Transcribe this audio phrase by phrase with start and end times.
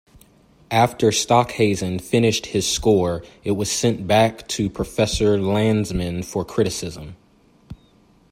[0.71, 7.17] After Stockhausen finished his score, it was sent back to Professor Landesmann for criticism.